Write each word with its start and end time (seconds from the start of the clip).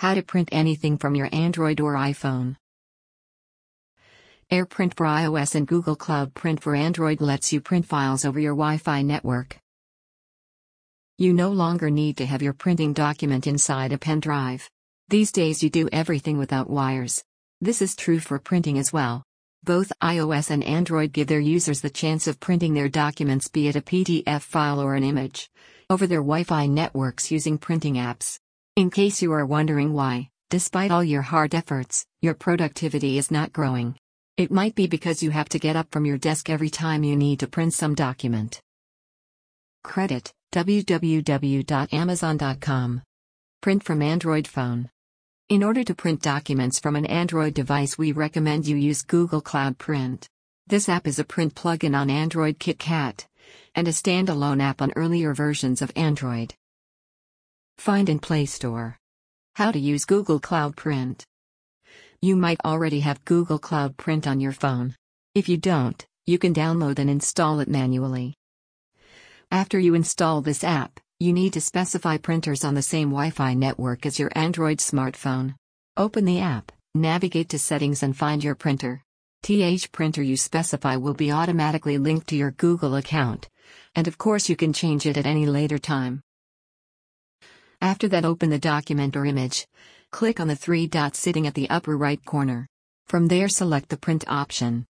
How 0.00 0.14
to 0.14 0.22
print 0.22 0.48
anything 0.50 0.96
from 0.96 1.14
your 1.14 1.28
Android 1.30 1.78
or 1.78 1.92
iPhone. 1.92 2.56
AirPrint 4.50 4.94
for 4.96 5.04
iOS 5.04 5.54
and 5.54 5.66
Google 5.66 5.94
Cloud 5.94 6.32
Print 6.32 6.62
for 6.62 6.74
Android 6.74 7.20
lets 7.20 7.52
you 7.52 7.60
print 7.60 7.84
files 7.84 8.24
over 8.24 8.40
your 8.40 8.54
Wi 8.54 8.78
Fi 8.78 9.02
network. 9.02 9.58
You 11.18 11.34
no 11.34 11.50
longer 11.50 11.90
need 11.90 12.16
to 12.16 12.24
have 12.24 12.40
your 12.40 12.54
printing 12.54 12.94
document 12.94 13.46
inside 13.46 13.92
a 13.92 13.98
pen 13.98 14.20
drive. 14.20 14.70
These 15.10 15.32
days, 15.32 15.62
you 15.62 15.68
do 15.68 15.86
everything 15.92 16.38
without 16.38 16.70
wires. 16.70 17.22
This 17.60 17.82
is 17.82 17.94
true 17.94 18.20
for 18.20 18.38
printing 18.38 18.78
as 18.78 18.94
well. 18.94 19.22
Both 19.64 19.92
iOS 20.02 20.50
and 20.50 20.64
Android 20.64 21.12
give 21.12 21.26
their 21.26 21.40
users 21.40 21.82
the 21.82 21.90
chance 21.90 22.26
of 22.26 22.40
printing 22.40 22.72
their 22.72 22.88
documents, 22.88 23.48
be 23.48 23.68
it 23.68 23.76
a 23.76 23.82
PDF 23.82 24.40
file 24.40 24.80
or 24.80 24.94
an 24.94 25.04
image, 25.04 25.50
over 25.90 26.06
their 26.06 26.22
Wi 26.22 26.44
Fi 26.44 26.68
networks 26.68 27.30
using 27.30 27.58
printing 27.58 27.96
apps. 27.96 28.38
In 28.76 28.90
case 28.90 29.20
you 29.20 29.32
are 29.32 29.44
wondering 29.44 29.92
why, 29.92 30.30
despite 30.48 30.90
all 30.90 31.04
your 31.04 31.22
hard 31.22 31.54
efforts, 31.54 32.06
your 32.22 32.34
productivity 32.34 33.18
is 33.18 33.30
not 33.30 33.52
growing. 33.52 33.96
It 34.36 34.50
might 34.50 34.74
be 34.74 34.86
because 34.86 35.22
you 35.22 35.30
have 35.30 35.48
to 35.50 35.58
get 35.58 35.76
up 35.76 35.88
from 35.90 36.06
your 36.06 36.18
desk 36.18 36.48
every 36.48 36.70
time 36.70 37.04
you 37.04 37.16
need 37.16 37.40
to 37.40 37.46
print 37.46 37.74
some 37.74 37.94
document. 37.94 38.60
Credit 39.84 40.32
www.amazon.com. 40.52 43.02
Print 43.60 43.84
from 43.84 44.02
Android 44.02 44.48
phone. 44.48 44.90
In 45.48 45.62
order 45.62 45.84
to 45.84 45.94
print 45.94 46.22
documents 46.22 46.78
from 46.78 46.96
an 46.96 47.06
Android 47.06 47.54
device, 47.54 47.98
we 47.98 48.12
recommend 48.12 48.66
you 48.66 48.76
use 48.76 49.02
Google 49.02 49.40
Cloud 49.40 49.78
Print. 49.78 50.28
This 50.66 50.88
app 50.88 51.06
is 51.06 51.18
a 51.18 51.24
print 51.24 51.54
plugin 51.54 51.96
on 51.96 52.10
Android 52.10 52.58
KitKat 52.58 53.26
and 53.74 53.88
a 53.88 53.92
standalone 53.92 54.62
app 54.62 54.82
on 54.82 54.92
earlier 54.96 55.34
versions 55.34 55.82
of 55.82 55.92
Android. 55.96 56.54
Find 57.80 58.10
in 58.10 58.18
Play 58.18 58.44
Store. 58.44 58.98
How 59.54 59.72
to 59.72 59.78
use 59.78 60.04
Google 60.04 60.38
Cloud 60.38 60.76
Print. 60.76 61.24
You 62.20 62.36
might 62.36 62.60
already 62.62 63.00
have 63.00 63.24
Google 63.24 63.58
Cloud 63.58 63.96
Print 63.96 64.26
on 64.26 64.38
your 64.38 64.52
phone. 64.52 64.94
If 65.34 65.48
you 65.48 65.56
don't, 65.56 66.06
you 66.26 66.38
can 66.38 66.52
download 66.52 66.98
and 66.98 67.08
install 67.08 67.58
it 67.60 67.68
manually. 67.68 68.34
After 69.50 69.78
you 69.78 69.94
install 69.94 70.42
this 70.42 70.62
app, 70.62 71.00
you 71.20 71.32
need 71.32 71.54
to 71.54 71.62
specify 71.62 72.18
printers 72.18 72.64
on 72.66 72.74
the 72.74 72.82
same 72.82 73.08
Wi 73.08 73.30
Fi 73.30 73.54
network 73.54 74.04
as 74.04 74.18
your 74.18 74.30
Android 74.34 74.76
smartphone. 74.76 75.54
Open 75.96 76.26
the 76.26 76.40
app, 76.40 76.72
navigate 76.94 77.48
to 77.48 77.58
Settings, 77.58 78.02
and 78.02 78.14
find 78.14 78.44
your 78.44 78.54
printer. 78.54 79.02
TH 79.42 79.90
printer 79.90 80.22
you 80.22 80.36
specify 80.36 80.96
will 80.96 81.14
be 81.14 81.32
automatically 81.32 81.96
linked 81.96 82.26
to 82.26 82.36
your 82.36 82.50
Google 82.50 82.96
account, 82.96 83.48
and 83.94 84.06
of 84.06 84.18
course, 84.18 84.50
you 84.50 84.54
can 84.54 84.74
change 84.74 85.06
it 85.06 85.16
at 85.16 85.24
any 85.24 85.46
later 85.46 85.78
time. 85.78 86.20
After 87.80 88.08
that, 88.08 88.24
open 88.24 88.50
the 88.50 88.58
document 88.58 89.16
or 89.16 89.24
image. 89.24 89.66
Click 90.10 90.38
on 90.38 90.48
the 90.48 90.56
three 90.56 90.86
dots 90.86 91.18
sitting 91.18 91.46
at 91.46 91.54
the 91.54 91.70
upper 91.70 91.96
right 91.96 92.22
corner. 92.24 92.66
From 93.06 93.28
there, 93.28 93.48
select 93.48 93.88
the 93.88 93.96
print 93.96 94.24
option. 94.28 94.86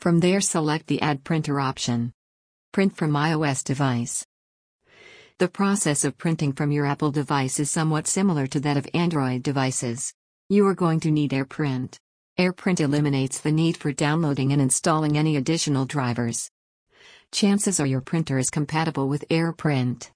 From 0.00 0.20
there, 0.20 0.40
select 0.40 0.86
the 0.86 1.00
Add 1.00 1.24
Printer 1.24 1.60
option. 1.60 2.12
Print 2.72 2.96
from 2.96 3.12
iOS 3.12 3.62
device. 3.62 4.26
The 5.38 5.48
process 5.48 6.04
of 6.04 6.18
printing 6.18 6.52
from 6.52 6.72
your 6.72 6.86
Apple 6.86 7.10
device 7.10 7.60
is 7.60 7.70
somewhat 7.70 8.06
similar 8.06 8.46
to 8.48 8.60
that 8.60 8.76
of 8.76 8.88
Android 8.94 9.42
devices. 9.42 10.12
You 10.48 10.66
are 10.66 10.74
going 10.74 11.00
to 11.00 11.10
need 11.10 11.30
AirPrint. 11.30 11.96
AirPrint 12.38 12.80
eliminates 12.80 13.40
the 13.40 13.52
need 13.52 13.76
for 13.76 13.92
downloading 13.92 14.52
and 14.52 14.60
installing 14.60 15.16
any 15.16 15.36
additional 15.36 15.86
drivers. 15.86 16.50
Chances 17.32 17.80
are 17.80 17.86
your 17.86 18.00
printer 18.00 18.38
is 18.38 18.50
compatible 18.50 19.08
with 19.08 19.28
AirPrint. 19.28 20.10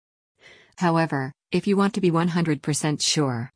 However, 0.79 1.33
if 1.51 1.67
you 1.67 1.77
want 1.77 1.95
to 1.95 2.01
be 2.01 2.13
100% 2.13 3.03
sure, 3.03 3.51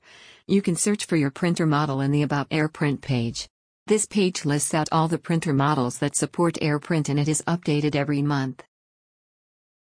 you 0.48 0.60
can 0.60 0.74
search 0.74 1.04
for 1.04 1.16
your 1.16 1.30
printer 1.30 1.66
model 1.66 2.00
in 2.00 2.10
the 2.10 2.22
About 2.22 2.50
AirPrint 2.50 3.00
page. 3.00 3.48
This 3.86 4.06
page 4.06 4.44
lists 4.44 4.74
out 4.74 4.88
all 4.90 5.06
the 5.06 5.18
printer 5.18 5.52
models 5.52 5.98
that 5.98 6.16
support 6.16 6.54
AirPrint 6.54 7.08
and 7.08 7.20
it 7.20 7.28
is 7.28 7.40
updated 7.42 7.94
every 7.94 8.22
month. 8.22 8.64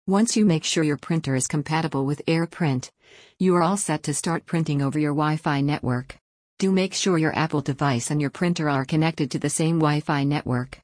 Once 0.06 0.38
you 0.38 0.46
make 0.46 0.64
sure 0.64 0.84
your 0.84 1.00
printer 1.00 1.34
is 1.34 1.48
compatible 1.48 2.06
with 2.06 2.24
AirPrint, 2.28 2.92
you 3.40 3.56
are 3.56 3.64
all 3.64 3.78
set 3.78 4.04
to 4.04 4.14
start 4.14 4.46
printing 4.46 4.84
over 4.84 5.00
your 5.00 5.14
Wi 5.14 5.38
Fi 5.38 5.62
network. 5.62 6.20
Do 6.60 6.72
make 6.72 6.94
sure 6.94 7.18
your 7.18 7.36
Apple 7.36 7.62
device 7.62 8.12
and 8.12 8.22
your 8.22 8.30
printer 8.30 8.70
are 8.70 8.86
connected 8.86 9.32
to 9.32 9.40
the 9.40 9.50
same 9.50 9.80
Wi 9.80 10.02
Fi 10.02 10.26
network. 10.26 10.80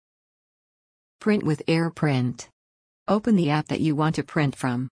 Print 1.19 1.43
with 1.43 1.61
AirPrint. 1.67 2.47
Open 3.07 3.35
the 3.35 3.51
app 3.51 3.67
that 3.67 3.81
you 3.81 3.95
want 3.95 4.15
to 4.15 4.23
print 4.23 4.55
from. 4.55 4.89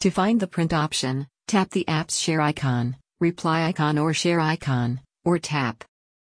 To 0.00 0.10
find 0.10 0.40
the 0.40 0.46
print 0.46 0.72
option, 0.72 1.26
Tap 1.50 1.70
the 1.70 1.88
app's 1.88 2.16
share 2.16 2.40
icon, 2.40 2.94
reply 3.18 3.64
icon 3.64 3.98
or 3.98 4.14
share 4.14 4.38
icon, 4.38 5.00
or 5.24 5.36
tap. 5.40 5.82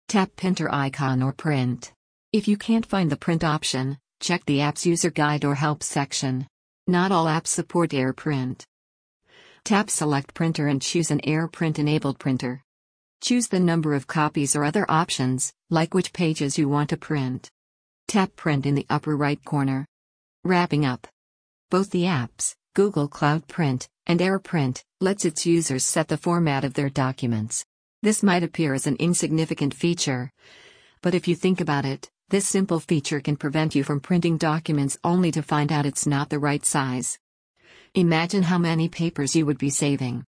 Tap 0.09 0.35
printer 0.35 0.69
icon 0.69 1.23
or 1.23 1.31
print. 1.31 1.93
If 2.33 2.49
you 2.49 2.57
can't 2.57 2.85
find 2.85 3.09
the 3.09 3.15
print 3.15 3.45
option, 3.45 3.97
check 4.19 4.43
the 4.43 4.59
app's 4.59 4.85
user 4.85 5.09
guide 5.09 5.45
or 5.45 5.55
help 5.55 5.83
section. 5.83 6.47
Not 6.85 7.13
all 7.13 7.27
apps 7.27 7.47
support 7.47 7.91
AirPrint. 7.91 8.65
Tap 9.63 9.89
Select 9.89 10.33
Printer 10.33 10.67
and 10.67 10.81
choose 10.81 11.11
an 11.11 11.21
AirPrint 11.21 11.79
enabled 11.79 12.19
printer. 12.19 12.61
Choose 13.21 13.47
the 13.47 13.61
number 13.61 13.93
of 13.93 14.05
copies 14.05 14.53
or 14.53 14.65
other 14.65 14.85
options, 14.89 15.53
like 15.69 15.93
which 15.93 16.11
pages 16.11 16.57
you 16.57 16.67
want 16.67 16.89
to 16.89 16.97
print. 16.97 17.49
Tap 18.09 18.35
Print 18.35 18.65
in 18.65 18.75
the 18.75 18.85
upper 18.89 19.15
right 19.15 19.41
corner. 19.45 19.87
Wrapping 20.43 20.85
up. 20.85 21.07
Both 21.71 21.91
the 21.91 22.03
apps, 22.03 22.53
Google 22.75 23.07
Cloud 23.07 23.47
Print, 23.47 23.87
and 24.05 24.19
AirPrint, 24.19 24.83
lets 24.99 25.23
its 25.23 25.45
users 25.45 25.85
set 25.85 26.09
the 26.09 26.17
format 26.17 26.65
of 26.65 26.73
their 26.73 26.89
documents. 26.89 27.65
This 28.03 28.21
might 28.21 28.43
appear 28.43 28.73
as 28.73 28.85
an 28.85 28.97
insignificant 28.97 29.73
feature. 29.73 30.29
But 31.01 31.15
if 31.15 31.25
you 31.25 31.35
think 31.35 31.61
about 31.61 31.85
it, 31.85 32.09
this 32.27 32.45
simple 32.45 32.81
feature 32.81 33.21
can 33.21 33.37
prevent 33.37 33.75
you 33.75 33.85
from 33.85 34.01
printing 34.01 34.35
documents 34.37 34.97
only 35.05 35.31
to 35.31 35.41
find 35.41 35.71
out 35.71 35.85
it's 35.85 36.05
not 36.05 36.29
the 36.29 36.37
right 36.37 36.65
size. 36.65 37.17
Imagine 37.93 38.43
how 38.43 38.57
many 38.57 38.89
papers 38.89 39.37
you 39.37 39.45
would 39.45 39.57
be 39.57 39.69
saving. 39.69 40.25